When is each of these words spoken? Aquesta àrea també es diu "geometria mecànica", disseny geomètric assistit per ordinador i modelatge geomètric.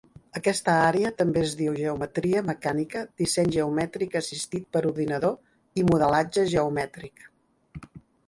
Aquesta 0.39 0.75
àrea 0.83 1.09
també 1.17 1.41
es 1.47 1.51
diu 1.57 1.75
"geometria 1.79 2.41
mecànica", 2.47 3.03
disseny 3.23 3.53
geomètric 3.57 4.17
assistit 4.21 4.65
per 4.77 4.83
ordinador 4.93 5.37
i 5.83 5.83
modelatge 5.91 6.47
geomètric. 6.57 7.25